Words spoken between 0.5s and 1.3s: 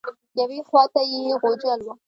خوا ته یې